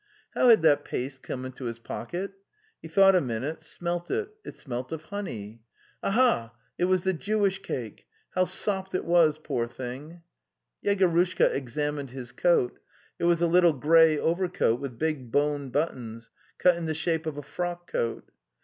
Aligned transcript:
How 0.33 0.49
had 0.49 0.63
that 0.63 0.83
paste 0.83 1.21
come 1.21 1.45
into 1.45 1.65
his 1.65 1.77
pocket? 1.77 2.31
He 2.81 2.87
thought 2.87 3.13
a 3.15 3.21
minute, 3.21 3.61
smelt 3.61 4.09
it; 4.09 4.29
it 4.43 4.57
smelt 4.57 4.91
of 4.91 5.03
honey. 5.03 5.61
Aha! 6.01 6.55
it 6.79 6.85
was 6.85 7.03
the 7.03 7.13
Jewish 7.13 7.61
cake! 7.61 8.07
How 8.31 8.45
sopped 8.45 8.95
it 8.95 9.05
was, 9.05 9.37
poor 9.37 9.67
thing! 9.67 10.23
Yegorushka 10.83 11.51
examined 11.53 12.09
his 12.09 12.31
coat. 12.31 12.79
It 13.19 13.25
was 13.25 13.41
a 13.41 13.47
little 13.47 13.73
grey 13.73 14.17
overcoat 14.17 14.79
with 14.79 14.97
big 14.97 15.31
bone 15.31 15.69
buttons, 15.69 16.31
cut 16.57 16.75
in 16.77 16.85
the 16.85 16.95
shape 16.95 17.27
of 17.27 17.37
a 17.37 17.43
frock 17.43 17.85
coat. 17.91 18.31